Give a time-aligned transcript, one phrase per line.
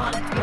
[0.00, 0.39] want.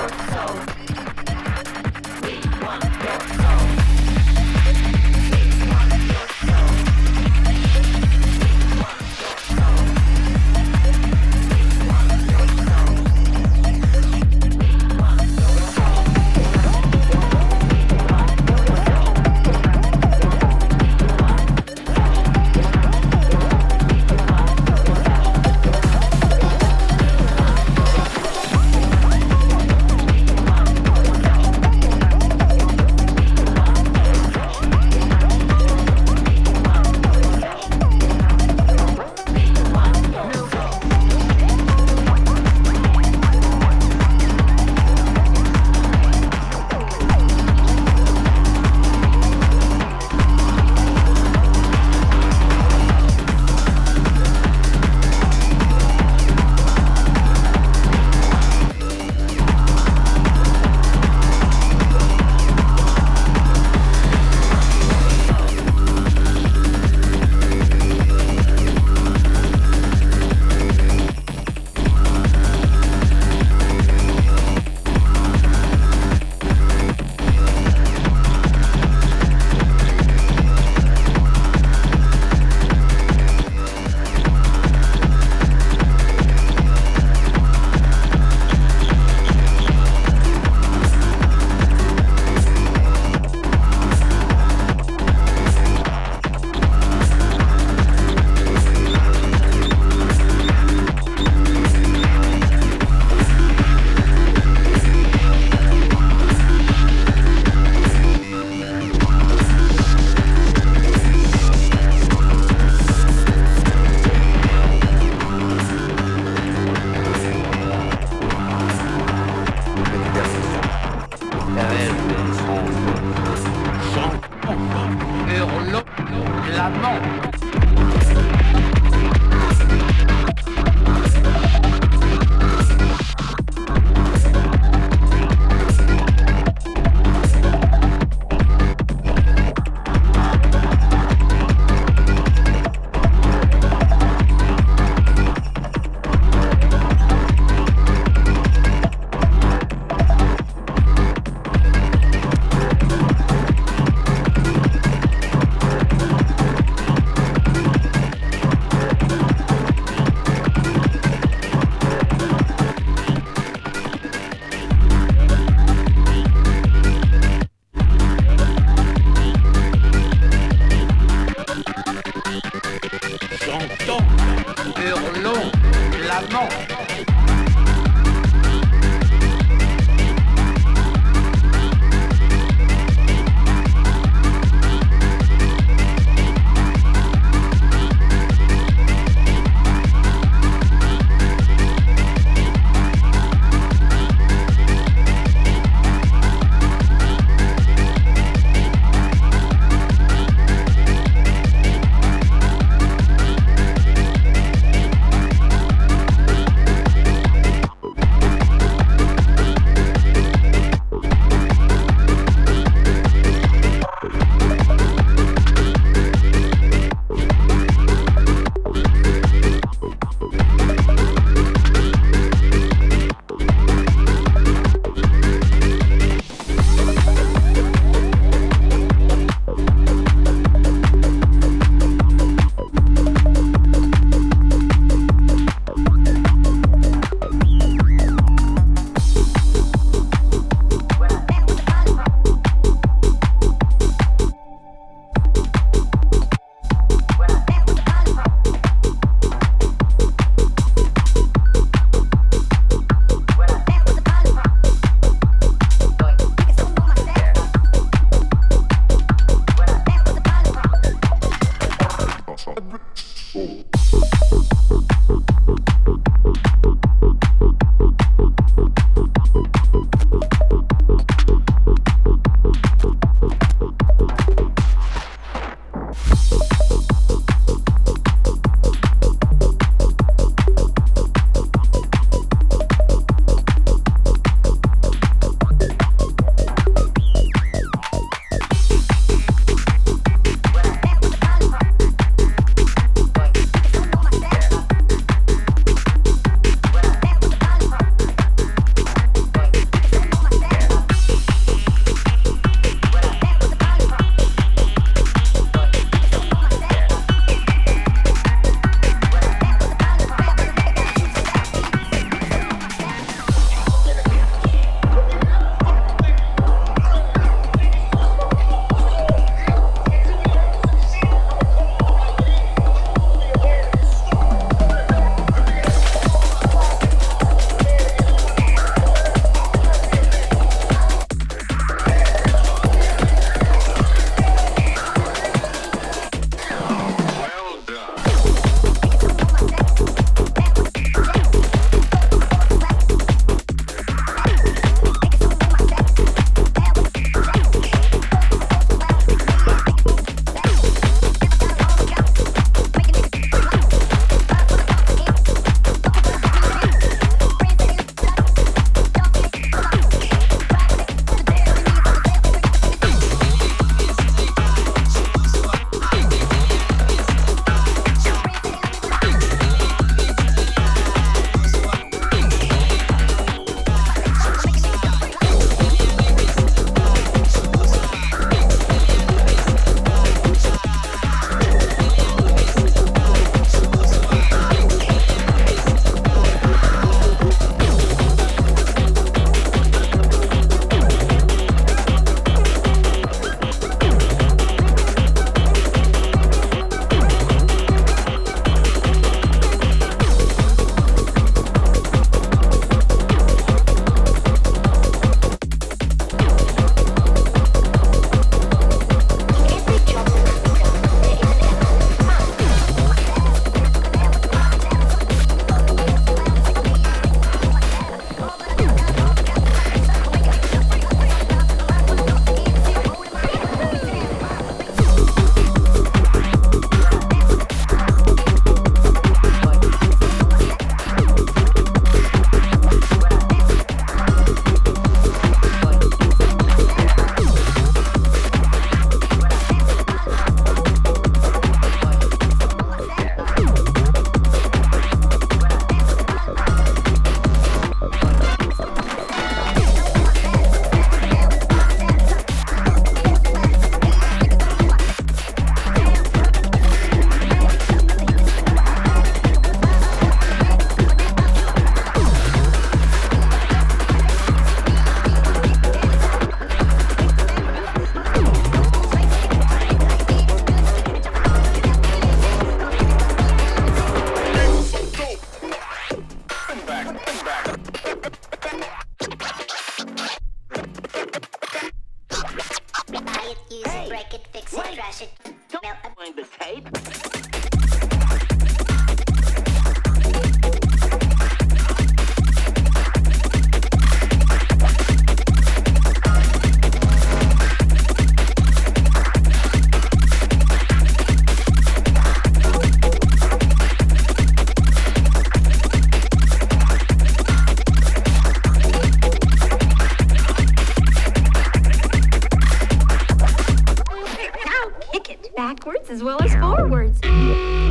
[515.57, 517.66] backwards as well as forwards.